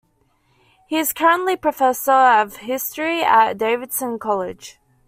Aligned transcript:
He 0.87 0.97
is 0.97 1.13
currently 1.13 1.55
professor 1.55 2.11
of 2.11 2.55
history 2.55 3.21
at 3.21 3.59
Davidson 3.59 4.17
College. 4.17 4.79